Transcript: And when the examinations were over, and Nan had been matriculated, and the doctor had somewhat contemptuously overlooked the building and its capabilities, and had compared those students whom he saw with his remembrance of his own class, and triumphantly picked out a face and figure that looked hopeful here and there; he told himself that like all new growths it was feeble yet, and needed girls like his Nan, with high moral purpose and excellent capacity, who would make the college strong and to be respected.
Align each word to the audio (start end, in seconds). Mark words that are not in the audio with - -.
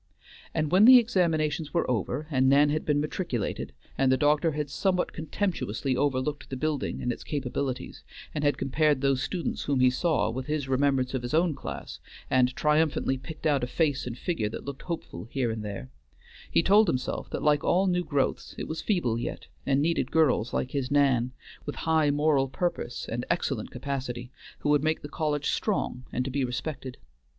And 0.51 0.71
when 0.71 0.85
the 0.85 0.97
examinations 0.97 1.75
were 1.75 1.87
over, 1.87 2.25
and 2.31 2.49
Nan 2.49 2.71
had 2.71 2.85
been 2.85 2.99
matriculated, 2.99 3.71
and 3.99 4.11
the 4.11 4.17
doctor 4.17 4.53
had 4.53 4.71
somewhat 4.71 5.13
contemptuously 5.13 5.95
overlooked 5.95 6.49
the 6.49 6.57
building 6.57 7.03
and 7.03 7.11
its 7.11 7.23
capabilities, 7.23 8.03
and 8.33 8.43
had 8.43 8.57
compared 8.57 9.01
those 9.01 9.21
students 9.21 9.65
whom 9.65 9.79
he 9.79 9.91
saw 9.91 10.31
with 10.31 10.47
his 10.47 10.67
remembrance 10.67 11.13
of 11.13 11.21
his 11.21 11.35
own 11.35 11.53
class, 11.53 11.99
and 12.31 12.55
triumphantly 12.55 13.15
picked 13.15 13.45
out 13.45 13.63
a 13.63 13.67
face 13.67 14.07
and 14.07 14.17
figure 14.17 14.49
that 14.49 14.65
looked 14.65 14.81
hopeful 14.81 15.25
here 15.25 15.51
and 15.51 15.63
there; 15.63 15.91
he 16.49 16.63
told 16.63 16.87
himself 16.87 17.29
that 17.29 17.43
like 17.43 17.63
all 17.63 17.85
new 17.85 18.03
growths 18.03 18.55
it 18.57 18.67
was 18.67 18.81
feeble 18.81 19.19
yet, 19.19 19.45
and 19.67 19.83
needed 19.83 20.09
girls 20.09 20.51
like 20.51 20.71
his 20.71 20.89
Nan, 20.89 21.31
with 21.67 21.75
high 21.85 22.09
moral 22.09 22.47
purpose 22.47 23.07
and 23.07 23.23
excellent 23.29 23.69
capacity, 23.69 24.31
who 24.61 24.69
would 24.69 24.83
make 24.83 25.03
the 25.03 25.07
college 25.09 25.51
strong 25.51 26.05
and 26.11 26.25
to 26.25 26.31
be 26.31 26.43
respected. 26.43 26.97